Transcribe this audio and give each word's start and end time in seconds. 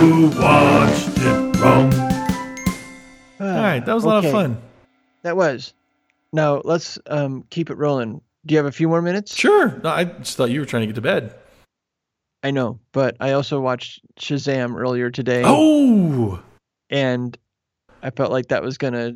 Watched 0.00 1.08
it 1.18 1.60
wrong. 1.60 1.92
All 3.40 3.46
right, 3.60 3.80
that 3.84 3.92
was 3.92 4.04
a 4.04 4.06
lot 4.06 4.24
of 4.24 4.30
fun. 4.30 4.62
That 5.24 5.36
was. 5.36 5.74
Now 6.32 6.60
let's 6.64 7.00
um, 7.08 7.44
keep 7.50 7.68
it 7.68 7.74
rolling. 7.76 8.20
Do 8.46 8.52
you 8.54 8.58
have 8.58 8.66
a 8.66 8.70
few 8.72 8.86
more 8.86 9.02
minutes? 9.02 9.34
Sure. 9.36 9.80
No, 9.82 9.90
I 9.90 10.04
just 10.04 10.36
thought 10.36 10.50
you 10.50 10.60
were 10.60 10.66
trying 10.66 10.82
to 10.82 10.86
get 10.86 10.94
to 10.94 11.00
bed. 11.00 11.34
I 12.44 12.52
know, 12.52 12.78
but 12.92 13.16
I 13.18 13.32
also 13.32 13.58
watched 13.58 14.00
Shazam 14.20 14.76
earlier 14.78 15.10
today. 15.10 15.42
Oh, 15.44 16.40
and 16.88 17.36
I 18.00 18.10
felt 18.10 18.30
like 18.30 18.48
that 18.48 18.62
was 18.62 18.78
gonna 18.78 19.14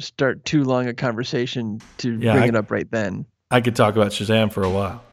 start 0.00 0.44
too 0.44 0.64
long 0.64 0.88
a 0.88 0.94
conversation 0.94 1.80
to 1.98 2.18
Yeah, 2.18 2.32
bring 2.32 2.44
I- 2.44 2.48
it 2.48 2.56
up 2.56 2.72
right 2.72 2.90
then. 2.90 3.26
I 3.52 3.60
could 3.60 3.76
talk 3.76 3.94
about 3.94 4.10
Shazam 4.10 4.52
for 4.52 4.64
a 4.64 4.70
while. 4.70 5.04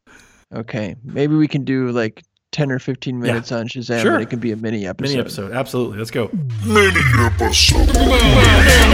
Okay, 0.55 0.95
maybe 1.03 1.35
we 1.35 1.47
can 1.47 1.65
do 1.65 1.91
like 1.91 2.23
ten 2.51 2.71
or 2.71 2.79
fifteen 2.79 3.15
Yeah. 3.21 3.27
minutes 3.33 3.51
on 3.51 3.67
Shazam, 3.67 4.01
Sure. 4.01 4.13
and 4.15 4.23
it 4.23 4.29
can 4.29 4.39
be 4.39 4.51
a 4.51 4.55
mini 4.55 4.87
episode. 4.87 5.09
Mini 5.11 5.19
episode. 5.21 5.51
Absolutely. 5.51 5.97
Let's 5.99 6.11
go. 6.11 6.29
Mini 6.65 7.01
episode. 7.17 8.89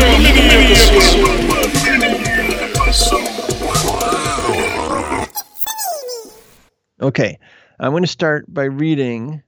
Okay, 7.02 7.38
I'm 7.80 7.92
going 7.92 8.04
to 8.04 8.08
start 8.08 8.46
by 8.52 8.64
reading 8.64 9.44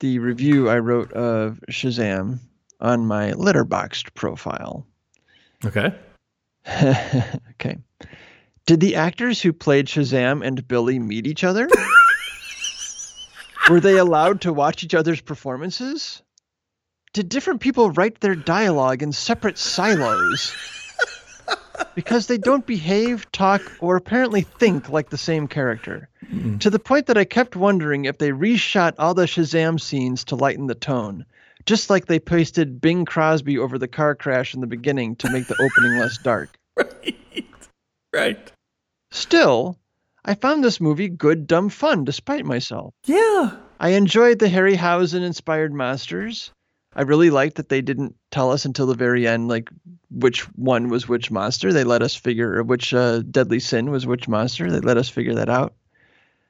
the 0.00 0.18
review 0.20 0.68
I 0.68 0.78
wrote 0.78 1.12
of 1.12 1.60
Shazam 1.70 2.38
on 2.80 3.06
my 3.06 3.32
Letterboxd 3.32 4.14
profile. 4.14 4.86
Okay. 5.64 5.92
okay. 7.52 7.78
Did 8.66 8.80
the 8.80 8.96
actors 8.96 9.40
who 9.40 9.52
played 9.52 9.86
Shazam 9.86 10.44
and 10.44 10.66
Billy 10.66 10.98
meet 10.98 11.28
each 11.28 11.44
other? 11.44 11.68
Were 13.70 13.78
they 13.78 13.96
allowed 13.96 14.40
to 14.40 14.52
watch 14.52 14.82
each 14.82 14.94
other's 14.94 15.20
performances? 15.20 16.20
Did 17.12 17.28
different 17.28 17.60
people 17.60 17.92
write 17.92 18.20
their 18.20 18.34
dialogue 18.34 19.02
in 19.02 19.12
separate 19.12 19.56
silos? 19.56 20.52
Because 21.94 22.26
they 22.26 22.38
don't 22.38 22.66
behave, 22.66 23.30
talk, 23.30 23.62
or 23.80 23.96
apparently 23.96 24.42
think 24.42 24.88
like 24.88 25.10
the 25.10 25.16
same 25.16 25.46
character. 25.46 26.08
To 26.58 26.68
the 26.68 26.80
point 26.80 27.06
that 27.06 27.16
I 27.16 27.24
kept 27.24 27.54
wondering 27.54 28.04
if 28.04 28.18
they 28.18 28.30
reshot 28.30 28.94
all 28.98 29.14
the 29.14 29.26
Shazam 29.26 29.80
scenes 29.80 30.24
to 30.24 30.36
lighten 30.36 30.66
the 30.66 30.74
tone, 30.74 31.24
just 31.66 31.88
like 31.88 32.06
they 32.06 32.18
pasted 32.18 32.80
Bing 32.80 33.04
Crosby 33.04 33.58
over 33.58 33.78
the 33.78 33.88
car 33.88 34.16
crash 34.16 34.54
in 34.54 34.60
the 34.60 34.66
beginning 34.66 35.14
to 35.16 35.30
make 35.30 35.46
the 35.46 35.54
opening 35.60 35.98
less 36.00 36.18
dark. 36.18 36.58
Right. 36.76 37.44
Right. 38.12 38.52
Still, 39.16 39.78
I 40.26 40.34
found 40.34 40.62
this 40.62 40.78
movie 40.78 41.08
good, 41.08 41.46
dumb 41.46 41.70
fun 41.70 42.04
despite 42.04 42.44
myself. 42.44 42.92
Yeah. 43.06 43.56
I 43.80 43.90
enjoyed 43.90 44.38
the 44.38 44.46
Harryhausen 44.46 45.22
inspired 45.22 45.72
monsters. 45.72 46.52
I 46.94 47.02
really 47.02 47.30
liked 47.30 47.56
that 47.56 47.70
they 47.70 47.80
didn't 47.80 48.14
tell 48.30 48.52
us 48.52 48.66
until 48.66 48.86
the 48.86 48.94
very 48.94 49.26
end, 49.26 49.48
like 49.48 49.70
which 50.10 50.42
one 50.54 50.90
was 50.90 51.08
which 51.08 51.30
monster. 51.30 51.72
They 51.72 51.82
let 51.82 52.02
us 52.02 52.14
figure, 52.14 52.56
or 52.58 52.62
which 52.62 52.92
uh, 52.92 53.22
deadly 53.22 53.58
sin 53.58 53.90
was 53.90 54.06
which 54.06 54.28
monster. 54.28 54.70
They 54.70 54.80
let 54.80 54.98
us 54.98 55.08
figure 55.08 55.34
that 55.36 55.48
out. 55.48 55.74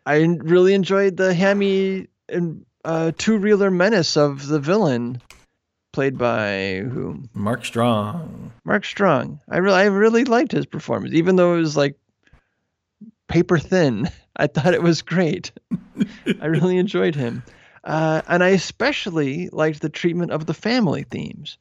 I 0.04 0.16
really 0.24 0.74
enjoyed 0.74 1.16
the 1.16 1.34
hammy 1.34 2.08
and 2.28 2.66
uh, 2.84 3.12
two 3.16 3.38
reeler 3.38 3.70
menace 3.70 4.16
of 4.16 4.44
the 4.46 4.58
villain, 4.58 5.22
played 5.92 6.18
by 6.18 6.78
who? 6.78 7.22
Mark 7.32 7.64
Strong. 7.64 8.52
Mark 8.64 8.84
Strong. 8.84 9.40
I 9.48 9.58
really, 9.58 9.78
I 9.78 9.84
really 9.84 10.24
liked 10.24 10.50
his 10.50 10.66
performance, 10.66 11.14
even 11.14 11.36
though 11.36 11.54
it 11.54 11.60
was 11.60 11.76
like 11.76 11.96
paper 13.28 13.58
thin. 13.58 14.08
I 14.36 14.46
thought 14.46 14.74
it 14.74 14.82
was 14.82 15.02
great. 15.02 15.50
I 16.40 16.46
really 16.46 16.76
enjoyed 16.76 17.14
him, 17.14 17.42
uh, 17.84 18.20
and 18.28 18.44
I 18.44 18.48
especially 18.48 19.48
liked 19.50 19.80
the 19.80 19.88
treatment 19.88 20.30
of 20.30 20.44
the 20.44 20.54
family 20.54 21.04
themes. 21.04 21.56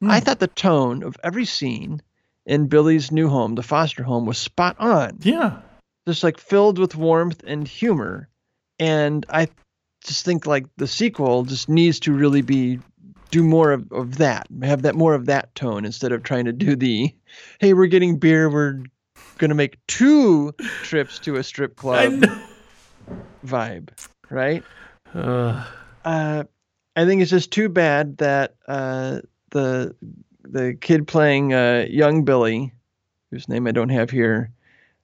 I 0.00 0.20
thought 0.20 0.38
the 0.38 0.46
tone 0.46 1.02
of 1.02 1.16
every 1.24 1.44
scene 1.44 2.00
in 2.46 2.68
Billy's 2.68 3.10
new 3.10 3.28
home, 3.28 3.56
the 3.56 3.64
foster 3.64 4.04
home, 4.04 4.26
was 4.26 4.38
spot 4.38 4.76
on. 4.78 5.18
Yeah. 5.22 5.60
Just 6.06 6.22
like 6.22 6.38
filled 6.38 6.78
with 6.78 6.94
warmth 6.94 7.42
and 7.44 7.66
humor, 7.66 8.28
and 8.78 9.26
I 9.28 9.48
just 10.04 10.24
think 10.24 10.46
like 10.46 10.66
the 10.76 10.86
sequel 10.86 11.42
just 11.44 11.68
needs 11.68 12.00
to 12.00 12.12
really 12.12 12.42
be 12.42 12.78
do 13.30 13.42
more 13.42 13.72
of, 13.72 13.92
of 13.92 14.18
that 14.18 14.46
have 14.62 14.82
that 14.82 14.94
more 14.94 15.14
of 15.14 15.26
that 15.26 15.54
tone 15.54 15.84
instead 15.84 16.12
of 16.12 16.22
trying 16.22 16.46
to 16.46 16.52
do 16.52 16.74
the 16.74 17.14
hey 17.58 17.74
we're 17.74 17.86
getting 17.86 18.16
beer 18.16 18.48
we're 18.48 18.82
gonna 19.38 19.54
make 19.54 19.78
two 19.86 20.52
trips 20.82 21.18
to 21.18 21.36
a 21.36 21.42
strip 21.44 21.76
club 21.76 22.12
vibe 23.44 23.88
right 24.30 24.62
Uh, 25.14 25.64
uh 26.04 26.44
i 26.96 27.04
think 27.04 27.22
it's 27.22 27.30
just 27.30 27.50
too 27.50 27.68
bad 27.68 28.18
that 28.18 28.56
uh 28.66 29.20
the 29.50 29.94
the 30.42 30.76
kid 30.80 31.06
playing 31.06 31.54
uh 31.54 31.86
young 31.88 32.24
billy 32.24 32.72
whose 33.30 33.48
name 33.48 33.66
i 33.66 33.72
don't 33.72 33.88
have 33.88 34.10
here 34.10 34.50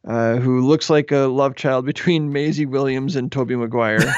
uh 0.07 0.37
who 0.37 0.61
looks 0.67 0.91
like 0.91 1.11
a 1.11 1.27
love 1.27 1.55
child 1.55 1.87
between 1.87 2.33
Maisie 2.33 2.67
Williams 2.67 3.17
and 3.17 3.33
Tobey 3.33 3.57
Maguire. 3.57 4.01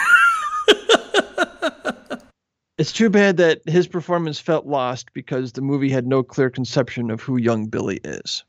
It's 2.79 2.93
too 2.93 3.09
bad 3.09 3.39
that 3.39 3.63
his 3.67 3.89
performance 3.89 4.39
felt 4.39 4.67
lost 4.67 5.15
because 5.15 5.53
the 5.53 5.63
movie 5.63 5.89
had 5.89 6.07
no 6.07 6.23
clear 6.23 6.51
conception 6.51 7.11
of 7.11 7.23
who 7.23 7.39
young 7.39 7.67
Billy 7.67 8.01
is. 8.05 8.45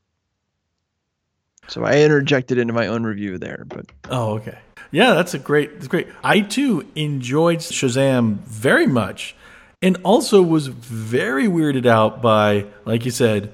So 1.68 1.84
I 1.84 1.98
interjected 1.98 2.58
into 2.58 2.72
my 2.72 2.86
own 2.86 3.04
review 3.04 3.38
there, 3.38 3.64
but 3.68 3.86
oh, 4.10 4.34
okay. 4.36 4.58
Yeah, 4.90 5.14
that's 5.14 5.34
a 5.34 5.38
great. 5.38 5.74
That's 5.74 5.88
great. 5.88 6.08
I 6.24 6.40
too 6.40 6.86
enjoyed 6.94 7.58
Shazam 7.58 8.38
very 8.38 8.86
much, 8.86 9.36
and 9.82 9.98
also 10.02 10.42
was 10.42 10.68
very 10.68 11.46
weirded 11.46 11.84
out 11.84 12.22
by, 12.22 12.66
like 12.86 13.04
you 13.04 13.10
said, 13.10 13.52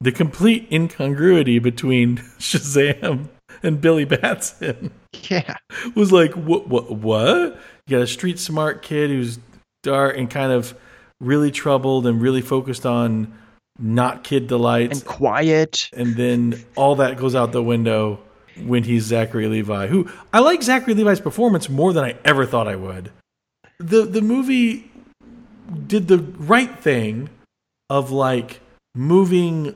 the 0.00 0.12
complete 0.12 0.68
incongruity 0.70 1.58
between 1.58 2.18
Shazam 2.38 3.28
and 3.62 3.80
Billy 3.80 4.04
Batson. 4.04 4.92
yeah, 5.30 5.56
was 5.94 6.12
like, 6.12 6.32
what? 6.32 6.68
What? 6.68 6.90
What? 6.90 7.58
You 7.86 7.96
got 7.96 8.02
a 8.02 8.06
street 8.06 8.38
smart 8.38 8.82
kid 8.82 9.08
who's 9.08 9.38
dark 9.82 10.16
and 10.18 10.28
kind 10.28 10.52
of 10.52 10.74
really 11.20 11.50
troubled 11.50 12.06
and 12.06 12.20
really 12.20 12.42
focused 12.42 12.84
on 12.84 13.32
not 13.78 14.24
kid 14.24 14.46
delights, 14.46 15.00
and 15.00 15.08
quiet. 15.08 15.90
and 15.92 16.16
then 16.16 16.64
all 16.76 16.96
that 16.96 17.16
goes 17.16 17.34
out 17.34 17.52
the 17.52 17.62
window 17.62 18.20
when 18.64 18.84
he's 18.84 19.04
Zachary 19.04 19.48
Levi, 19.48 19.88
who 19.88 20.08
I 20.32 20.38
like 20.40 20.62
Zachary 20.62 20.94
Levi's 20.94 21.20
performance 21.20 21.68
more 21.68 21.92
than 21.92 22.04
I 22.04 22.16
ever 22.24 22.46
thought 22.46 22.68
I 22.68 22.76
would. 22.76 23.10
The 23.78 24.02
the 24.02 24.22
movie 24.22 24.90
did 25.86 26.08
the 26.08 26.18
right 26.18 26.78
thing 26.78 27.30
of 27.90 28.10
like 28.10 28.60
moving 28.94 29.74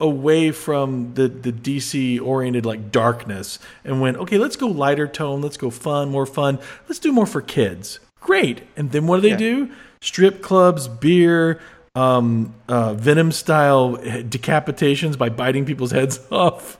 away 0.00 0.50
from 0.50 1.14
the 1.14 1.28
the 1.28 1.52
DC 1.52 2.20
oriented 2.20 2.66
like 2.66 2.90
darkness 2.90 3.58
and 3.84 4.00
went, 4.00 4.16
okay, 4.18 4.38
let's 4.38 4.56
go 4.56 4.66
lighter 4.66 5.06
tone, 5.06 5.40
let's 5.40 5.56
go 5.56 5.70
fun, 5.70 6.10
more 6.10 6.26
fun, 6.26 6.58
let's 6.88 6.98
do 6.98 7.12
more 7.12 7.26
for 7.26 7.40
kids. 7.40 8.00
Great. 8.20 8.62
And 8.76 8.90
then 8.90 9.06
what 9.06 9.16
do 9.16 9.22
they 9.22 9.28
Yeah. 9.30 9.36
do? 9.36 9.70
Strip 10.02 10.42
clubs, 10.42 10.88
beer, 10.88 11.60
um, 11.96 12.54
uh, 12.68 12.94
Venom 12.94 13.32
style 13.32 13.96
decapitations 13.96 15.16
by 15.18 15.28
biting 15.30 15.64
people's 15.64 15.90
heads 15.90 16.20
off. 16.30 16.78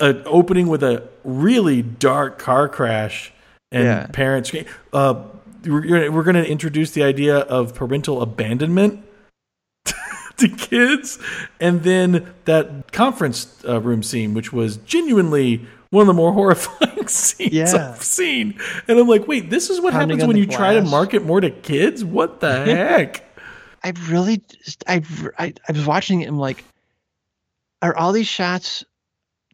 An 0.00 0.22
opening 0.26 0.66
with 0.68 0.82
a 0.82 1.08
really 1.24 1.82
dark 1.82 2.38
car 2.38 2.68
crash 2.68 3.32
and 3.70 3.84
Yeah. 3.84 4.06
parents. 4.12 4.52
Uh, 4.92 5.22
we're, 5.64 6.10
we're 6.10 6.22
going 6.22 6.36
to 6.36 6.48
introduce 6.48 6.92
the 6.92 7.02
idea 7.02 7.38
of 7.38 7.74
parental 7.74 8.22
abandonment 8.22 9.04
to 10.36 10.48
kids, 10.48 11.18
and 11.60 11.82
then 11.82 12.32
that 12.44 12.92
conference 12.92 13.62
uh, 13.68 13.80
room 13.80 14.02
scene, 14.02 14.34
which 14.34 14.52
was 14.52 14.76
genuinely 14.78 15.66
one 15.90 16.02
of 16.02 16.06
the 16.08 16.14
more 16.14 16.32
horrifying 16.40 17.06
scenes 17.06 17.52
Yeah. 17.52 17.92
I've 17.94 18.02
seen. 18.02 18.58
And 18.88 18.98
I'm 18.98 19.08
like, 19.08 19.26
wait, 19.28 19.48
this 19.50 19.70
is 19.70 19.80
what 19.80 19.92
Pounding 19.92 20.18
happens 20.18 20.26
when 20.28 20.36
you 20.36 20.46
try 20.46 20.74
to 20.74 20.82
market 20.82 21.24
more 21.24 21.40
to 21.40 21.50
kids? 21.50 22.04
What 22.04 22.40
the 22.40 22.64
heck? 22.64 23.24
I 23.86 23.92
really, 24.10 24.42
just, 24.64 24.84
I, 24.88 25.02
I, 25.38 25.54
I 25.68 25.72
was 25.72 25.86
watching 25.86 26.20
it. 26.20 26.24
and 26.24 26.34
I'm 26.34 26.38
like, 26.40 26.64
are 27.82 27.96
all 27.96 28.12
these 28.12 28.26
shots 28.28 28.84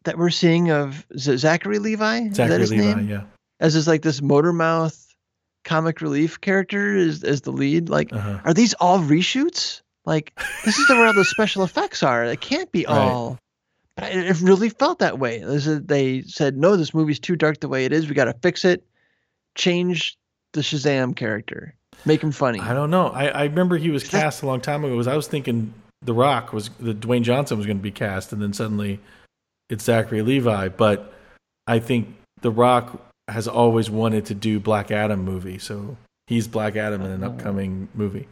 that 0.05 0.17
we're 0.17 0.29
seeing 0.31 0.71
of 0.71 1.05
Z- 1.17 1.37
Zachary 1.37 1.79
Levi? 1.79 2.29
Zachary 2.31 2.65
Levi, 2.65 2.93
name? 2.95 3.09
yeah. 3.09 3.23
As 3.59 3.75
is 3.75 3.87
like 3.87 4.01
this 4.01 4.21
motor 4.21 4.51
mouth 4.51 4.99
comic 5.63 6.01
relief 6.01 6.41
character 6.41 6.95
is 6.95 7.23
as 7.23 7.41
the 7.41 7.51
lead. 7.51 7.89
Like, 7.89 8.11
Uh-huh. 8.11 8.39
are 8.43 8.53
these 8.53 8.73
all 8.75 8.99
reshoots? 8.99 9.81
Like, 10.05 10.33
this 10.65 10.77
is 10.77 10.87
the 10.87 10.95
where 10.95 11.05
all 11.07 11.13
the 11.13 11.23
special 11.25 11.63
effects 11.63 12.03
are. 12.03 12.25
It 12.25 12.41
can't 12.41 12.71
be 12.71 12.85
Right. 12.85 12.97
all. 12.97 13.37
But 13.95 14.11
it 14.11 14.25
it 14.25 14.41
really 14.41 14.69
felt 14.69 14.99
that 14.99 15.19
way. 15.19 15.43
They 15.43 16.23
said, 16.23 16.57
no, 16.57 16.75
this 16.75 16.93
movie's 16.93 17.19
too 17.19 17.35
dark 17.35 17.59
the 17.59 17.69
way 17.69 17.85
it 17.85 17.93
is. 17.93 18.09
We 18.09 18.15
got 18.15 18.25
to 18.25 18.33
fix 18.41 18.65
it. 18.65 18.83
Change 19.55 20.17
the 20.53 20.61
Shazam 20.61 21.15
character. 21.15 21.75
Make 22.05 22.21
him 22.23 22.31
funny. 22.31 22.59
I 22.59 22.73
don't 22.73 22.89
know. 22.91 23.07
I, 23.07 23.27
I 23.27 23.43
remember 23.43 23.77
he 23.77 23.89
was 23.89 24.03
cast 24.07 24.41
a 24.43 24.45
long 24.47 24.61
time 24.61 24.83
ago. 24.83 24.95
Was 24.95 25.07
I 25.07 25.15
was 25.15 25.27
thinking 25.27 25.73
The 26.01 26.13
Rock 26.13 26.51
was 26.53 26.69
the 26.79 26.93
Dwayne 26.93 27.21
Johnson 27.23 27.57
was 27.57 27.65
going 27.65 27.77
to 27.77 27.83
be 27.83 27.91
cast, 27.91 28.33
and 28.33 28.41
then 28.41 28.53
suddenly 28.53 28.99
it's 29.69 29.83
Zachary 29.85 30.21
Levi. 30.21 30.69
But 30.69 31.13
I 31.67 31.79
think 31.79 32.13
The 32.41 32.51
Rock 32.51 33.01
has 33.29 33.47
always 33.47 33.89
wanted 33.89 34.25
to 34.27 34.33
do 34.33 34.59
Black 34.59 34.91
Adam 34.91 35.23
movie, 35.23 35.59
so 35.59 35.95
he's 36.27 36.47
Black 36.47 36.75
Adam 36.75 37.01
in 37.03 37.11
an 37.11 37.23
Oh. 37.23 37.27
upcoming 37.27 37.87
movie. 37.93 38.27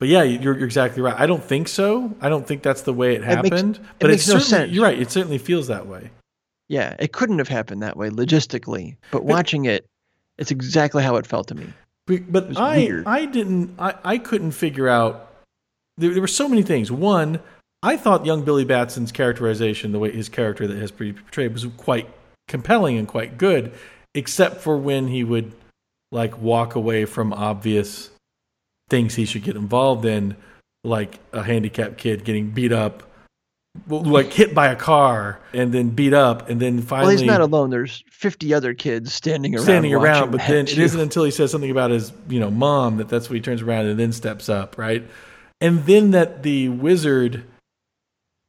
But 0.00 0.08
yeah, 0.08 0.22
you're, 0.24 0.54
you're 0.58 0.66
exactly 0.66 1.00
right. 1.02 1.18
I 1.18 1.24
don't 1.26 1.42
think 1.42 1.68
so. 1.68 2.12
I 2.20 2.28
don't 2.28 2.46
think 2.46 2.62
that's 2.62 2.82
the 2.82 2.92
way 2.92 3.14
it 3.14 3.20
makes- 3.22 3.32
happened. 3.34 3.76
it 3.76 3.82
but 4.00 4.10
makes 4.10 4.24
it's 4.26 4.34
no 4.34 4.38
sense. 4.40 4.70
You're 4.72 4.84
right. 4.84 4.98
It 5.00 5.10
certainly 5.10 5.38
feels 5.38 5.68
that 5.68 5.86
way. 5.86 6.10
Yeah, 6.68 6.96
it 6.98 7.12
couldn't 7.12 7.38
have 7.38 7.48
happened 7.48 7.82
that 7.82 7.96
way 7.96 8.10
logistically, 8.10 8.96
but 9.10 9.24
watching 9.24 9.64
it, 9.66 9.86
it's 10.38 10.50
exactly 10.50 11.02
how 11.02 11.16
it 11.16 11.26
felt 11.26 11.48
to 11.48 11.54
me. 11.54 11.66
But, 12.06 12.56
I 12.56 12.76
weird. 12.78 13.06
I 13.06 13.24
didn't 13.24 13.74
I, 13.78 13.94
I 14.04 14.18
couldn't 14.18 14.52
figure 14.52 14.88
out 14.88 15.32
there, 15.96 16.12
there 16.12 16.20
were 16.20 16.26
so 16.26 16.48
many 16.48 16.62
things. 16.62 16.90
One, 16.92 17.40
I 17.82 17.96
thought 17.96 18.26
young 18.26 18.44
Billy 18.44 18.64
Batson's 18.64 19.12
characterization, 19.12 19.92
the 19.92 19.98
way 19.98 20.10
his 20.10 20.28
character 20.28 20.66
that 20.66 20.76
has 20.76 20.90
been 20.90 21.14
portrayed, 21.14 21.52
was 21.52 21.66
quite 21.76 22.08
compelling 22.48 22.98
and 22.98 23.08
quite 23.08 23.38
good, 23.38 23.72
except 24.14 24.60
for 24.60 24.76
when 24.76 25.08
he 25.08 25.24
would 25.24 25.52
like 26.12 26.40
walk 26.40 26.74
away 26.74 27.04
from 27.04 27.32
obvious 27.32 28.10
things 28.88 29.14
he 29.14 29.24
should 29.24 29.42
get 29.42 29.56
involved 29.56 30.04
in, 30.04 30.36
like 30.82 31.18
a 31.32 31.42
handicapped 31.42 31.96
kid 31.96 32.24
getting 32.24 32.50
beat 32.50 32.72
up, 32.72 33.02
like 33.88 34.32
hit 34.32 34.54
by 34.54 34.68
a 34.68 34.76
car 34.76 35.40
and 35.52 35.72
then 35.72 35.90
beat 35.90 36.12
up, 36.12 36.48
and 36.48 36.60
then 36.60 36.80
finally 36.80 37.14
Well, 37.14 37.22
he's 37.22 37.26
not 37.26 37.40
alone. 37.40 37.70
There's 37.70 38.04
50 38.10 38.54
other 38.54 38.74
kids 38.74 39.12
standing 39.12 39.54
around. 39.54 39.64
standing 39.64 39.94
around, 39.94 40.30
but 40.30 40.40
then 40.46 40.66
it 40.66 40.78
isn't 40.78 41.00
until 41.00 41.24
he 41.24 41.30
says 41.30 41.50
something 41.50 41.70
about 41.70 41.90
his, 41.90 42.12
you 42.28 42.40
know, 42.40 42.50
mom 42.50 42.98
that 42.98 43.08
that's 43.08 43.28
when 43.28 43.36
he 43.36 43.42
turns 43.42 43.62
around 43.62 43.86
and 43.86 43.98
then 43.98 44.12
steps 44.12 44.48
up, 44.48 44.78
right? 44.78 45.04
And 45.60 45.84
then 45.86 46.12
that 46.12 46.42
the 46.42 46.68
wizard, 46.68 47.44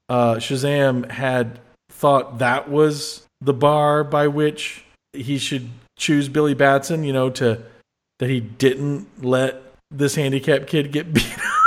uh, 0.10 0.36
Shazam, 0.36 1.10
had 1.10 1.60
thought 1.90 2.40
that 2.40 2.70
was 2.70 3.26
the 3.42 3.54
bar 3.54 4.04
by 4.04 4.28
which 4.28 4.86
he 5.14 5.38
should 5.38 5.70
choose 5.98 6.30
Billy 6.30 6.54
Batson, 6.54 7.04
you 7.04 7.14
know, 7.14 7.30
to 7.32 7.64
that 8.20 8.30
he 8.30 8.40
didn't 8.40 9.24
let 9.24 9.62
this 9.92 10.16
handicapped 10.16 10.68
kid 10.68 10.92
get 10.92 11.14
beat 11.14 11.34
up. 11.34 11.65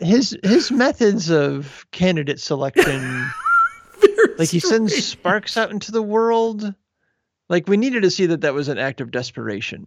His 0.00 0.36
his 0.42 0.70
methods 0.70 1.30
of 1.30 1.86
candidate 1.92 2.40
selection 2.40 3.30
like 4.38 4.48
he 4.48 4.58
sends 4.60 4.92
strange. 4.92 5.04
sparks 5.06 5.56
out 5.56 5.70
into 5.70 5.92
the 5.92 6.02
world 6.02 6.74
like 7.48 7.68
we 7.68 7.76
needed 7.76 8.02
to 8.02 8.10
see 8.10 8.26
that 8.26 8.40
that 8.42 8.54
was 8.54 8.68
an 8.68 8.78
act 8.78 9.00
of 9.00 9.10
desperation 9.10 9.86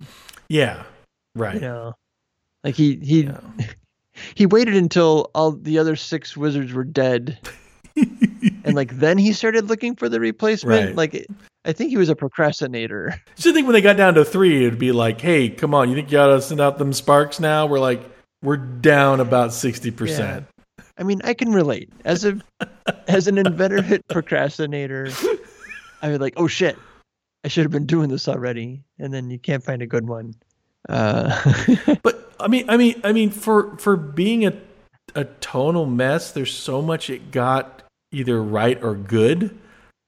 Yeah, 0.50 0.83
right. 1.36 1.56
you 1.56 1.62
know 1.62 1.94
like 2.63 2.75
he 2.75 2.98
he 2.98 3.24
Yeah. 3.24 3.39
he 4.36 4.45
waited 4.45 4.75
until 4.75 5.31
all 5.33 5.51
the 5.51 5.80
other 5.80 5.95
six 5.95 6.38
wizards 6.38 6.71
were 6.74 6.83
dead 6.83 7.39
and 7.95 8.74
like 8.75 8.92
then 8.98 9.18
he 9.18 9.33
started 9.33 9.68
looking 9.69 9.95
for 9.95 10.10
the 10.10 10.19
replacement 10.19 10.88
Right. 10.88 10.95
like 10.95 11.27
i 11.65 11.71
think 11.74 11.89
he 11.89 11.98
was 11.98 12.10
a 12.10 12.15
procrastinator 12.15 13.15
So 13.36 13.50
I 13.50 13.54
think 13.54 13.65
when 13.68 13.74
they 13.74 13.81
got 13.81 13.98
down 13.98 14.13
to 14.15 14.24
three, 14.25 14.65
it'd 14.65 14.80
be 14.80 14.92
like, 14.92 15.19
"Hey, 15.21 15.50
come 15.50 15.74
on! 15.74 15.89
You 15.89 15.95
think 15.95 16.12
you 16.12 16.19
ought 16.19 16.27
to 16.27 16.42
send 16.42 16.62
out 16.62 16.77
them 16.77 16.94
sparks 16.94 17.39
now?" 17.39 17.65
We're 17.65 17.80
like, 17.80 18.01
we're 18.44 18.57
down 18.57 19.19
about 19.19 19.54
sixty 19.54 19.90
percent. 19.90 20.45
i 20.98 21.04
mean 21.04 21.19
i 21.24 21.34
can 21.34 21.51
relate. 21.51 21.90
As 22.06 22.25
a 22.25 22.40
as 23.07 23.28
an 23.28 23.38
inveterate 23.40 24.07
procrastinator 24.10 25.10
i 26.01 26.10
was 26.10 26.19
like 26.19 26.34
oh 26.38 26.48
shit. 26.48 26.78
I 27.45 27.50
should 27.50 27.63
have 27.63 27.72
been 27.72 27.86
doing 27.86 28.07
this 28.10 28.30
already. 28.30 28.84
And 29.00 29.13
then 29.13 29.30
you 29.30 29.38
can't 29.38 29.63
find 29.63 29.81
a 29.81 29.88
good 29.88 30.07
one. 30.07 30.34
Uh 30.88 31.42
But 32.04 32.31
I 32.40 32.48
mean, 32.48 32.69
I 32.69 32.78
mean, 32.78 33.01
I 33.04 33.12
mean, 33.13 33.31
for 33.31 33.75
for 33.78 33.95
being 33.95 34.46
a 34.46 34.54
a 35.16 35.25
tonal 35.25 35.86
mess, 35.86 36.31
there's 36.31 36.54
so 36.54 36.81
much 36.81 37.10
it 37.10 37.31
got 37.31 37.84
either 38.12 38.42
right 38.42 38.81
or 38.84 38.96
good 38.96 39.57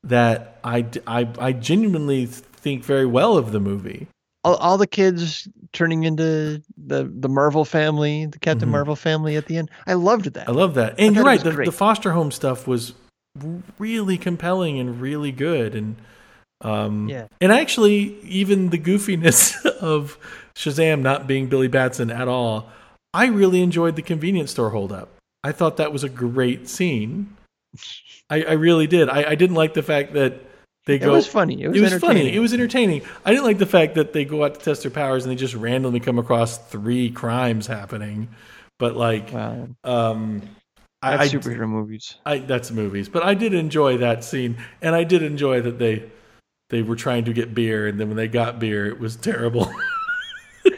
that 0.03 0.59
I 0.63 0.85
I 1.07 1.27
I 1.39 1.51
genuinely 1.51 2.25
think 2.25 2.83
very 2.83 3.05
well 3.05 3.37
of 3.37 3.51
the 3.51 3.59
movie. 3.59 4.07
All, 4.45 4.55
all 4.55 4.77
the 4.77 4.87
kids 4.87 5.47
turning 5.73 6.03
into 6.03 6.61
the 6.77 7.03
the 7.13 7.27
Marvel 7.29 7.65
family, 7.65 8.27
the 8.27 8.39
Captain 8.39 8.69
Mhm. 8.69 8.73
Marvel 8.73 8.95
family 8.95 9.35
at 9.35 9.47
the 9.47 9.57
end. 9.57 9.69
I 9.87 9.93
loved 9.93 10.33
that. 10.33 10.47
I 10.47 10.51
love 10.51 10.75
that, 10.75 10.95
and 10.99 11.15
you're 11.15 11.25
right. 11.25 11.41
The, 11.43 11.51
the 11.51 11.71
foster 11.71 12.11
home 12.11 12.31
stuff 12.31 12.67
was 12.67 12.93
really 13.79 14.17
compelling 14.17 14.79
and 14.79 15.01
really 15.01 15.31
good, 15.31 15.75
and 15.75 15.95
um, 16.61 17.09
Yeah. 17.09 17.27
and 17.41 17.51
actually, 17.51 18.17
even 18.23 18.69
the 18.69 18.79
goofiness 18.79 19.65
of 19.81 20.17
Shazam 20.55 21.01
not 21.01 21.27
being 21.27 21.47
Billy 21.47 21.67
Batson 21.67 22.09
at 22.09 22.27
all, 22.27 22.69
I 23.13 23.25
really 23.27 23.61
enjoyed 23.61 23.95
the 23.97 24.01
convenience 24.01 24.51
store 24.51 24.69
holdup. 24.69 25.09
I 25.43 25.51
thought 25.51 25.77
that 25.77 25.91
was 25.91 26.03
a 26.03 26.09
great 26.09 26.69
scene. 26.69 27.35
I, 28.29 28.41
I 28.43 28.51
really 28.53 28.87
did. 28.87 29.09
I, 29.09 29.31
I 29.31 29.35
didn't 29.35 29.55
like 29.57 29.73
the 29.73 29.83
fact 29.83 30.13
that 30.13 30.33
they 30.85 30.95
it 30.95 31.07
was 31.07 31.25
funny. 31.25 31.63
It 31.63 31.69
was, 31.69 31.77
it 31.77 31.81
was 31.81 31.93
funny. 31.95 32.33
It 32.33 32.39
was 32.39 32.53
entertaining. 32.53 33.01
I 33.25 33.31
didn't 33.31 33.45
like 33.45 33.57
the 33.57 33.65
fact 33.65 33.95
that 33.95 34.13
they 34.13 34.23
go 34.23 34.43
out 34.43 34.53
to 34.53 34.59
test 34.59 34.83
their 34.83 34.91
powers 34.91 35.25
and 35.25 35.31
they 35.31 35.35
just 35.35 35.55
randomly 35.55 35.99
come 35.99 36.19
across 36.19 36.57
three 36.57 37.09
crimes 37.09 37.65
happening. 37.65 38.29
But 38.77 38.95
like, 38.95 39.33
wow. 39.33 39.67
um, 39.83 40.43
I, 41.01 41.17
That's 41.17 41.33
I, 41.33 41.37
superhero 41.37 41.67
movies. 41.67 42.15
I 42.25 42.37
that's 42.39 42.71
movies, 42.71 43.09
but 43.09 43.23
I 43.23 43.33
did 43.33 43.53
enjoy 43.53 43.97
that 43.97 44.23
scene, 44.23 44.57
and 44.81 44.93
I 44.93 45.03
did 45.03 45.23
enjoy 45.23 45.61
that 45.61 45.79
they 45.79 46.03
they 46.69 46.81
were 46.81 46.95
trying 46.95 47.25
to 47.25 47.33
get 47.33 47.55
beer, 47.55 47.87
and 47.87 47.99
then 47.99 48.07
when 48.07 48.17
they 48.17 48.27
got 48.27 48.59
beer, 48.59 48.85
it 48.85 48.99
was 48.99 49.15
terrible. 49.15 49.65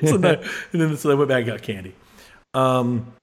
so 0.05 0.17
that, 0.17 0.41
and 0.71 0.81
then 0.81 0.95
so 0.95 1.09
they 1.09 1.15
went 1.15 1.29
back 1.29 1.39
and 1.39 1.47
got 1.47 1.61
candy. 1.61 1.95
Um, 2.53 3.13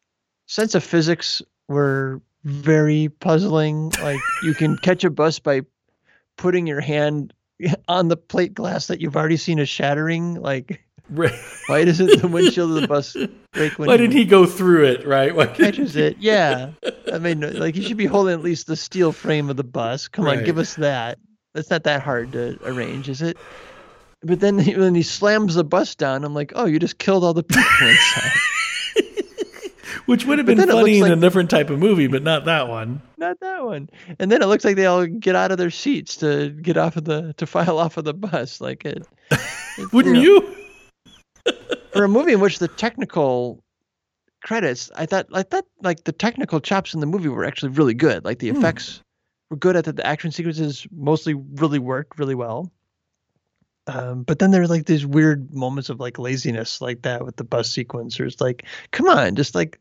Sense 0.49 0.75
of 0.75 0.85
physics 0.85 1.41
were 1.69 2.21
very 2.45 3.09
puzzling. 3.21 3.91
Like 4.03 4.21
you 4.43 4.55
can 4.55 4.77
catch 4.79 5.05
a 5.05 5.11
bus 5.11 5.39
by 5.39 5.63
putting 6.37 6.67
your 6.67 6.81
hand 6.81 7.33
on 7.89 8.09
the 8.09 8.17
plate 8.17 8.55
glass 8.55 8.87
that 8.89 9.01
you've 9.01 9.17
already 9.17 9.37
seen 9.37 9.59
a 9.59 9.67
shattering. 9.67 10.35
Like 10.41 10.85
right. 11.11 11.33
why 11.67 11.85
doesn't 11.85 12.21
the 12.21 12.29
windshield 12.29 12.75
of 12.77 12.81
the 12.81 12.89
bus 12.89 13.17
break 13.53 13.79
when 13.79 13.89
Why 13.89 13.97
didn't 13.97 14.17
he 14.17 14.25
go 14.25 14.47
through 14.47 14.85
it? 14.87 15.07
Right? 15.07 15.35
Why 15.35 15.47
catches 15.47 15.97
it? 15.97 16.17
Yeah. 16.19 16.71
I 17.13 17.19
mean, 17.19 17.41
like 17.59 17.77
you 17.77 17.83
should 17.83 17.97
be 17.97 18.07
holding 18.07 18.35
at 18.35 18.43
least 18.43 18.67
the 18.67 18.77
steel 18.77 19.13
frame 19.13 19.51
of 19.51 19.57
the 19.57 19.65
bus. 19.65 20.09
Come 20.09 20.27
on, 20.27 20.45
give 20.45 20.59
us 20.59 20.75
that. 20.77 21.19
That's 21.55 21.71
not 21.71 21.85
that 21.85 22.03
hard 22.03 22.33
to 22.33 22.59
arrange, 22.65 23.09
is 23.09 23.23
it? 23.23 23.37
But 24.23 24.41
then 24.41 24.59
when 24.59 24.95
he 24.95 25.03
slams 25.03 25.55
the 25.55 25.65
bus 25.65 25.95
down, 25.95 26.25
I'm 26.25 26.35
like, 26.35 26.53
oh, 26.57 26.65
you 26.65 26.79
just 26.79 26.99
killed 26.99 27.23
all 27.23 27.35
the 27.35 27.43
people 27.43 27.63
inside. 27.83 28.33
Which 30.07 30.27
would 30.27 30.39
have 30.39 30.47
been 30.47 30.59
funny 30.59 30.99
in 30.99 31.11
a 31.11 31.17
different 31.17 31.49
type 31.49 31.71
of 31.71 31.79
movie, 31.79 32.09
but 32.09 32.23
not 32.23 32.45
that 32.45 32.69
one. 32.69 33.01
not 33.17 33.41
that 33.41 33.65
one. 33.65 33.89
And 34.19 34.31
then 34.31 34.43
it 34.43 34.47
looks 34.47 34.65
like 34.65 34.77
they 34.77 34.85
all 34.87 35.07
get 35.07 35.35
out 35.35 35.51
of 35.51 35.57
their 35.59 35.71
seats 35.71 36.17
to 36.19 36.51
get 36.51 36.77
off 36.77 36.97
of 36.97 37.05
the 37.05 37.33
to 37.39 37.47
file 37.47 37.79
off 37.79 37.97
of 37.97 38.05
the 38.05 38.13
bus. 38.15 38.61
Like 38.61 38.85
it. 38.85 39.07
it- 39.79 39.93
Wouldn't 39.93 40.15
know, 40.17 40.21
you? 40.21 40.57
For 41.93 42.05
a 42.05 42.09
movie 42.09 42.33
in 42.33 42.41
which 42.41 42.59
the 42.59 42.69
technical 42.69 43.63
credits, 44.43 44.91
I 44.97 45.07
thought, 45.07 45.27
I 45.33 45.43
thought 45.43 45.65
like 45.83 46.05
the 46.05 46.13
technical 46.13 46.61
chops 46.61 46.93
in 46.93 47.01
the 47.01 47.07
movie 47.07 47.29
were 47.29 47.45
actually 47.47 47.71
really 47.73 47.95
good. 47.95 48.25
Like 48.25 48.41
the 48.41 48.51
Hmm. 48.51 48.59
effects 48.59 49.01
were 49.51 49.57
good 49.57 49.77
at 49.77 49.85
the, 49.87 49.93
the 49.95 50.07
action 50.07 50.31
sequences 50.33 50.87
mostly 50.95 51.35
really 51.35 51.79
worked 51.79 52.19
really 52.19 52.35
well. 52.35 52.71
Um, 53.87 54.23
but 54.23 54.39
then 54.39 54.51
there's 54.51 54.71
like 54.71 54.87
these 54.87 55.05
weird 55.07 55.53
moments 55.55 55.89
of 55.91 56.01
like 56.01 56.19
laziness 56.19 56.81
like 56.81 57.03
that 57.03 57.25
with 57.25 57.37
the 57.37 57.45
bus 57.45 57.71
sequence. 57.71 58.17
There's 58.19 58.41
like, 58.41 58.65
come 58.93 59.09
on, 59.09 59.35
just 59.37 59.55
like 59.55 59.79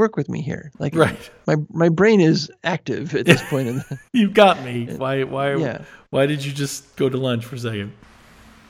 work 0.00 0.16
with 0.16 0.28
me 0.28 0.40
here. 0.42 0.72
Like 0.80 0.94
Right. 0.96 1.30
my 1.46 1.56
my 1.70 1.88
brain 1.88 2.20
is 2.20 2.50
active 2.64 3.14
at 3.14 3.26
this 3.26 3.42
point 3.48 3.68
in 3.68 3.76
the 3.76 3.98
You 4.12 4.28
got 4.30 4.64
me. 4.64 4.86
Why? 4.96 5.22
Why? 5.22 5.54
yeah. 5.54 5.82
Why 6.10 6.26
did 6.26 6.44
you 6.44 6.52
just 6.52 6.96
go 6.96 7.08
to 7.08 7.16
lunch 7.16 7.44
for 7.44 7.54
a 7.54 7.58
second? 7.58 7.92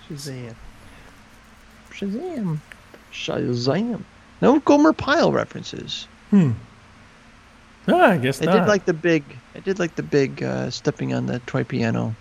Shazam. 0.08 0.54
Shazam. 1.90 2.58
Shazam. 3.12 4.02
No 4.42 4.58
Gomer 4.60 4.92
Pyle 4.92 5.32
references. 5.32 6.06
Hmm. 6.30 6.52
Ah, 7.88 8.10
I 8.10 8.18
guess 8.18 8.42
I 8.42 8.46
not. 8.46 8.52
did 8.60 8.68
like 8.68 8.84
the 8.84 8.92
big 8.92 9.24
I 9.54 9.60
did 9.60 9.78
like 9.78 9.94
the 9.96 10.02
big 10.02 10.42
uh, 10.42 10.70
stepping 10.70 11.14
on 11.14 11.26
the 11.26 11.38
toy 11.40 11.64
piano. 11.64 12.14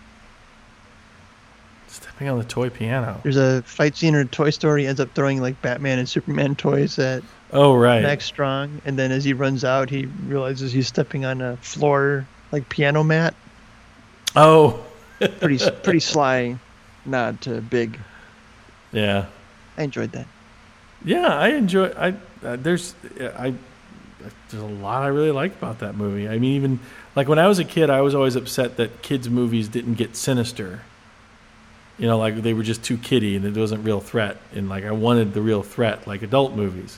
Stepping 1.90 2.30
on 2.30 2.38
the 2.38 2.46
toy 2.46 2.70
piano. 2.70 3.20
There's 3.24 3.38
a 3.38 3.64
fight 3.64 3.96
scene 3.98 4.14
in 4.14 4.22
a 4.22 4.26
Toy 4.26 4.52
Story 4.52 4.86
ends 4.86 5.00
up 5.00 5.10
throwing 5.16 5.42
like 5.42 5.60
Batman 5.62 5.98
and 6.00 6.08
Superman 6.08 6.56
toys 6.56 7.00
at 7.00 7.24
Oh 7.52 7.76
right. 7.76 8.04
Mark 8.04 8.22
Strong 8.22 8.82
and 8.86 8.98
then 8.98 9.12
as 9.12 9.24
he 9.24 9.34
runs 9.34 9.64
out 9.64 9.90
he 9.90 10.06
realizes 10.28 10.72
he's 10.72 10.88
stepping 10.88 11.26
on 11.26 11.42
a 11.42 11.58
floor 11.58 12.28
like 12.52 12.70
piano 12.70 13.04
mat. 13.04 13.34
Oh 14.36 14.84
Pretty 15.40 15.58
pretty 15.84 16.00
sly 16.00 16.58
nod 17.06 17.42
to 17.42 17.62
big. 17.62 18.00
yeah. 18.92 19.26
I 19.78 19.84
enjoyed 19.84 20.12
that. 20.12 20.28
Yeah, 21.04 21.28
I 21.28 21.50
enjoy. 21.50 21.88
I 21.98 22.10
uh, 22.46 22.58
there's 22.58 22.94
I 23.20 23.54
there's 24.50 24.64
a 24.64 24.66
lot 24.66 25.04
I 25.04 25.08
really 25.08 25.32
like 25.32 25.56
about 25.56 25.80
that 25.80 25.96
movie. 25.96 26.28
I 26.28 26.38
mean, 26.38 26.56
even 26.56 26.80
like 27.16 27.28
when 27.28 27.40
I 27.40 27.48
was 27.48 27.60
a 27.60 27.64
kid, 27.64 27.90
I 27.90 28.02
was 28.02 28.14
always 28.14 28.36
upset 28.36 28.78
that 28.78 29.02
kids' 29.02 29.30
movies 29.30 29.68
didn't 29.70 29.96
get 29.96 30.16
sinister. 30.16 30.82
You 32.00 32.08
know, 32.08 32.18
like 32.18 32.42
they 32.42 32.54
were 32.54 32.64
just 32.64 32.82
too 32.84 32.98
kiddie 32.98 33.36
and 33.36 33.46
it 33.46 33.56
wasn't 33.60 33.84
real 33.86 34.00
threat. 34.00 34.38
And 34.56 34.70
like 34.70 34.86
I 34.86 34.92
wanted 34.92 35.34
the 35.34 35.42
real 35.42 35.62
threat, 35.64 36.08
like 36.08 36.22
adult 36.22 36.56
movies. 36.56 36.98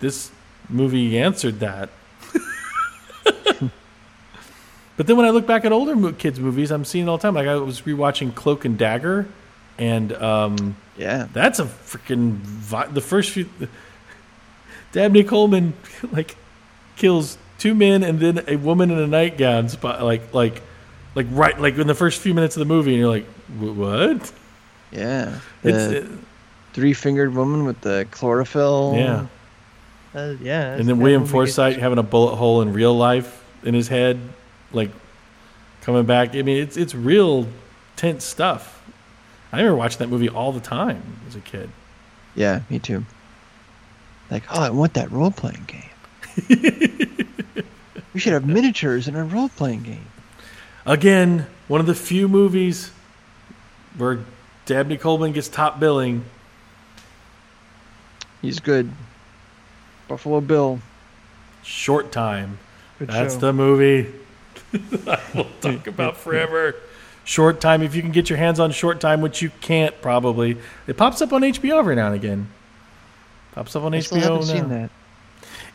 This 0.00 0.30
movie 0.68 1.18
answered 1.18 1.60
that. 1.60 1.90
But 4.96 5.08
then 5.08 5.16
when 5.16 5.26
I 5.26 5.30
look 5.30 5.44
back 5.46 5.64
at 5.64 5.72
older 5.72 6.12
kids 6.12 6.38
movies, 6.38 6.70
I'm 6.70 6.84
seeing 6.84 7.06
it 7.06 7.10
all 7.10 7.16
the 7.18 7.22
time. 7.22 7.34
Like 7.34 7.48
I 7.48 7.56
was 7.56 7.80
rewatching 7.82 8.32
Cloak 8.34 8.64
and 8.64 8.78
Dagger, 8.78 9.26
and 9.76 10.12
um, 10.12 10.76
Yeah. 10.96 11.26
that's 11.32 11.58
a 11.58 11.64
freaking 11.64 12.34
vi- 12.34 12.86
the 12.86 13.00
first 13.00 13.30
few. 13.30 13.48
Dabney 14.92 15.24
Coleman 15.24 15.74
like 16.12 16.36
kills 16.94 17.38
two 17.58 17.74
men 17.74 18.04
and 18.04 18.20
then 18.20 18.44
a 18.46 18.54
woman 18.54 18.92
in 18.92 18.98
a 18.98 19.06
nightgown. 19.08 19.68
Spot 19.68 20.00
like 20.02 20.32
like 20.32 20.62
like 21.14 21.26
right 21.30 21.58
like 21.60 21.76
in 21.78 21.86
the 21.86 21.94
first 21.94 22.20
few 22.20 22.34
minutes 22.34 22.56
of 22.56 22.60
the 22.60 22.66
movie, 22.66 22.92
and 22.92 23.00
you're 23.00 23.08
like, 23.08 23.26
what? 23.58 24.32
Yeah. 24.90 25.38
The 25.62 25.98
it, 25.98 26.08
three-fingered 26.72 27.34
woman 27.34 27.64
with 27.64 27.80
the 27.80 28.06
chlorophyll. 28.10 28.94
yeah. 28.96 29.26
Uh, 30.14 30.34
yeah. 30.40 30.74
And 30.74 30.88
then 30.88 31.00
William 31.00 31.26
Forsythe 31.26 31.76
having 31.76 31.98
a 31.98 32.02
bullet 32.02 32.36
hole 32.36 32.62
in 32.62 32.72
real 32.72 32.96
life 32.96 33.44
in 33.64 33.74
his 33.74 33.88
head, 33.88 34.20
like 34.72 34.90
coming 35.80 36.04
back. 36.04 36.36
I 36.36 36.42
mean, 36.42 36.62
it's 36.62 36.76
it's 36.76 36.94
real 36.94 37.48
tense 37.96 38.24
stuff. 38.24 38.82
I 39.52 39.58
remember 39.58 39.76
watching 39.76 39.98
that 39.98 40.08
movie 40.08 40.28
all 40.28 40.52
the 40.52 40.60
time 40.60 41.02
as 41.26 41.36
a 41.36 41.40
kid. 41.40 41.70
Yeah, 42.34 42.60
me 42.70 42.78
too. 42.78 43.04
Like, 44.30 44.44
oh, 44.50 44.60
I 44.60 44.70
want 44.70 44.94
that 44.94 45.12
role-playing 45.12 45.66
game. 45.66 45.90
we 48.14 48.20
should 48.20 48.32
have 48.32 48.46
miniatures 48.46 49.06
in 49.06 49.14
our 49.14 49.24
role-playing 49.24 49.82
game. 49.82 50.06
Again, 50.86 51.46
one 51.68 51.80
of 51.80 51.86
the 51.86 51.94
few 51.94 52.28
movies 52.28 52.90
where 53.96 54.20
Dabney 54.66 54.96
Coleman 54.98 55.32
gets 55.32 55.48
top 55.48 55.80
billing. 55.80 56.24
He's 58.42 58.60
good. 58.60 58.90
Buffalo 60.08 60.40
Bill. 60.40 60.80
Short 61.62 62.12
time. 62.12 62.58
Good 62.98 63.08
That's 63.08 63.34
show. 63.34 63.40
the 63.40 63.52
movie 63.52 64.12
I 65.06 65.20
will 65.34 65.46
talk 65.60 65.86
about 65.86 66.16
forever. 66.16 66.74
Short 67.24 67.58
time. 67.58 67.82
If 67.82 67.94
you 67.94 68.02
can 68.02 68.10
get 68.12 68.28
your 68.28 68.36
hands 68.36 68.60
on 68.60 68.70
short 68.70 69.00
time, 69.00 69.22
which 69.22 69.40
you 69.40 69.50
can't 69.62 69.98
probably, 70.02 70.58
it 70.86 70.98
pops 70.98 71.22
up 71.22 71.32
on 71.32 71.40
HBO 71.40 71.78
every 71.78 71.96
now 71.96 72.06
and 72.08 72.14
again. 72.14 72.48
Pops 73.52 73.74
up 73.74 73.82
on 73.84 73.94
I 73.94 73.98
HBO. 74.00 74.02
still 74.04 74.20
haven't 74.20 74.40
now. 74.40 74.42
seen 74.52 74.68
that. 74.68 74.90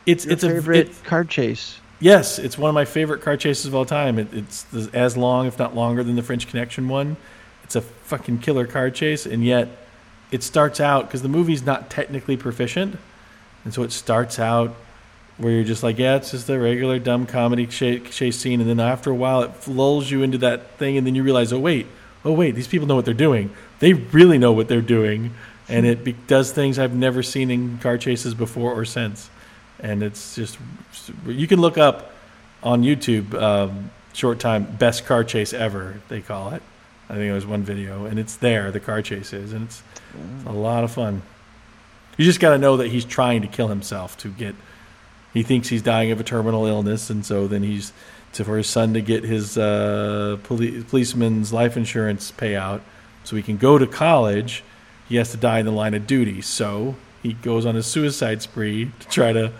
It's 0.05 0.25
Your 0.25 0.33
it's 0.33 0.43
a 0.43 0.49
favorite 0.49 0.89
it- 0.89 1.03
card 1.03 1.27
chase. 1.29 1.79
Yes, 1.99 2.39
it's 2.39 2.57
one 2.57 2.69
of 2.69 2.75
my 2.75 2.85
favorite 2.85 3.21
car 3.21 3.37
chases 3.37 3.65
of 3.65 3.75
all 3.75 3.85
time. 3.85 4.19
It, 4.19 4.33
it's 4.33 4.65
as 4.93 5.15
long, 5.15 5.47
if 5.47 5.59
not 5.59 5.75
longer, 5.75 6.03
than 6.03 6.15
the 6.15 6.23
French 6.23 6.47
Connection 6.47 6.87
one. 6.87 7.17
It's 7.63 7.75
a 7.75 7.81
fucking 7.81 8.39
killer 8.39 8.65
car 8.65 8.89
chase, 8.89 9.25
and 9.25 9.43
yet 9.43 9.67
it 10.31 10.43
starts 10.43 10.79
out 10.79 11.07
because 11.07 11.21
the 11.21 11.29
movie's 11.29 11.63
not 11.63 11.89
technically 11.89 12.37
proficient, 12.37 12.97
and 13.63 13.73
so 13.73 13.83
it 13.83 13.91
starts 13.91 14.39
out 14.39 14.75
where 15.37 15.53
you're 15.53 15.63
just 15.63 15.83
like, 15.83 15.97
yeah, 15.97 16.15
it's 16.15 16.31
just 16.31 16.49
a 16.49 16.59
regular 16.59 16.99
dumb 16.99 17.25
comedy 17.25 17.65
cha- 17.65 17.99
chase 18.09 18.37
scene, 18.37 18.59
and 18.59 18.69
then 18.69 18.79
after 18.79 19.09
a 19.09 19.15
while, 19.15 19.41
it 19.41 19.67
lulls 19.67 20.11
you 20.11 20.21
into 20.21 20.37
that 20.39 20.71
thing, 20.71 20.97
and 20.97 21.07
then 21.07 21.15
you 21.15 21.23
realize, 21.23 21.53
oh 21.53 21.59
wait, 21.59 21.87
oh 22.25 22.33
wait, 22.33 22.55
these 22.55 22.67
people 22.67 22.87
know 22.87 22.95
what 22.95 23.05
they're 23.05 23.13
doing. 23.13 23.49
They 23.79 23.93
really 23.93 24.37
know 24.37 24.51
what 24.51 24.67
they're 24.67 24.81
doing, 24.81 25.31
and 25.69 25.85
it 25.85 26.03
be- 26.03 26.15
does 26.27 26.51
things 26.51 26.77
I've 26.77 26.95
never 26.95 27.23
seen 27.23 27.49
in 27.51 27.77
car 27.77 27.97
chases 27.97 28.33
before 28.33 28.73
or 28.73 28.83
since, 28.83 29.29
and 29.79 30.03
it's 30.03 30.35
just 30.35 30.57
you 31.25 31.47
can 31.47 31.61
look 31.61 31.77
up 31.77 32.11
on 32.63 32.83
YouTube 32.83 33.33
um, 33.33 33.91
short 34.13 34.39
time 34.39 34.65
best 34.77 35.05
car 35.05 35.23
chase 35.23 35.53
ever 35.53 36.01
they 36.09 36.21
call 36.21 36.53
it. 36.53 36.61
I 37.09 37.13
think 37.13 37.25
it 37.25 37.33
was 37.33 37.45
one 37.45 37.63
video, 37.63 38.05
and 38.05 38.19
it's 38.19 38.35
there. 38.35 38.71
The 38.71 38.79
car 38.79 39.01
chase 39.01 39.33
is, 39.33 39.51
and 39.51 39.65
it's, 39.65 39.81
it's 40.13 40.45
a 40.47 40.51
lot 40.51 40.83
of 40.83 40.91
fun. 40.91 41.23
You 42.17 42.25
just 42.25 42.39
got 42.39 42.51
to 42.51 42.59
know 42.59 42.77
that 42.77 42.89
he's 42.89 43.03
trying 43.03 43.41
to 43.41 43.47
kill 43.47 43.67
himself 43.67 44.15
to 44.19 44.29
get. 44.29 44.53
He 45.33 45.41
thinks 45.41 45.69
he's 45.69 45.81
dying 45.81 46.11
of 46.11 46.19
a 46.19 46.23
terminal 46.23 46.67
illness, 46.67 47.09
and 47.09 47.25
so 47.25 47.47
then 47.47 47.63
he's 47.63 47.93
to 48.33 48.43
for 48.43 48.57
his 48.57 48.67
son 48.67 48.93
to 48.93 49.01
get 49.01 49.23
his 49.23 49.57
uh, 49.57 50.37
poli- 50.43 50.83
policeman's 50.83 51.51
life 51.51 51.75
insurance 51.75 52.31
payout, 52.31 52.81
so 53.23 53.35
he 53.35 53.41
can 53.41 53.57
go 53.57 53.77
to 53.79 53.87
college. 53.87 54.63
He 55.07 55.15
has 55.15 55.31
to 55.31 55.37
die 55.37 55.59
in 55.59 55.65
the 55.65 55.71
line 55.71 55.95
of 55.95 56.05
duty, 56.05 56.41
so 56.41 56.95
he 57.23 57.33
goes 57.33 57.65
on 57.65 57.75
a 57.75 57.81
suicide 57.81 58.43
spree 58.43 58.91
to 58.99 59.07
try 59.07 59.33
to 59.33 59.51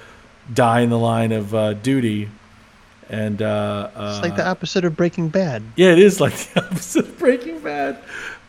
die 0.53 0.81
in 0.81 0.89
the 0.89 0.97
line 0.97 1.31
of 1.31 1.53
uh, 1.53 1.73
duty. 1.73 2.29
And 3.09 3.41
uh, 3.41 3.89
uh, 3.95 4.13
It's 4.15 4.23
like 4.27 4.35
the 4.35 4.47
opposite 4.47 4.85
of 4.85 4.95
Breaking 4.95 5.29
Bad. 5.29 5.63
yeah, 5.75 5.91
it 5.91 5.99
is 5.99 6.21
like 6.21 6.35
the 6.35 6.63
opposite 6.65 7.05
of 7.05 7.17
Breaking 7.19 7.59
Bad. 7.59 7.97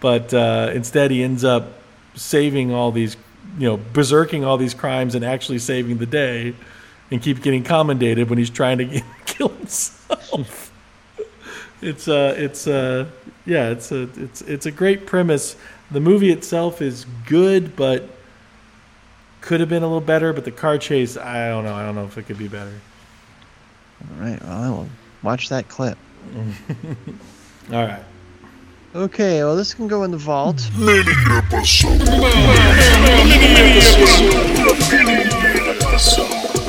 But 0.00 0.32
uh, 0.34 0.70
instead, 0.74 1.10
he 1.10 1.22
ends 1.22 1.44
up 1.44 1.64
saving 2.14 2.72
all 2.72 2.92
these, 2.92 3.16
you 3.58 3.68
know, 3.68 3.78
berserking 3.78 4.46
all 4.46 4.58
these 4.58 4.74
crimes 4.74 5.14
and 5.14 5.24
actually 5.24 5.58
saving 5.58 5.98
the 5.98 6.06
day 6.06 6.54
and 7.10 7.22
keep 7.22 7.42
getting 7.42 7.64
commendated 7.64 8.28
when 8.28 8.38
he's 8.38 8.50
trying 8.50 8.78
to 8.78 9.02
kill 9.26 9.48
himself. 9.48 10.72
it's 11.82 12.06
uh, 12.08 12.34
it's 12.36 12.66
uh, 12.66 13.06
yeah, 13.46 13.70
it's 13.70 13.90
a 13.92 14.08
it's 14.16 14.42
it's 14.42 14.66
a 14.66 14.70
great 14.70 15.06
premise. 15.06 15.56
The 15.90 16.00
movie 16.00 16.30
itself 16.30 16.82
is 16.82 17.06
good, 17.26 17.74
but 17.76 18.08
could 19.40 19.60
have 19.60 19.68
been 19.68 19.82
a 19.82 19.86
little 19.86 20.00
better. 20.00 20.32
But 20.32 20.44
the 20.44 20.50
car 20.50 20.78
chase, 20.78 21.16
I 21.16 21.48
don't 21.48 21.64
know. 21.64 21.74
I 21.74 21.84
don't 21.84 21.94
know 21.94 22.04
if 22.04 22.16
it 22.18 22.24
could 22.24 22.38
be 22.38 22.48
better. 22.48 22.80
All 24.00 24.24
right, 24.24 24.42
well, 24.42 24.52
I 24.52 24.70
will 24.70 24.88
watch 25.22 25.48
that 25.50 25.68
clip. 25.68 25.98
All 27.72 27.86
right. 27.86 28.04
Okay, 28.94 29.44
well, 29.44 29.54
this 29.54 29.72
can 29.72 29.86
go 29.86 30.02
in 30.02 30.10
the 30.10 30.16
vault. 30.16 30.68
Mini 30.76 31.12
episode. 31.30 32.00
Mini 32.00 32.20
episode. 35.68 36.59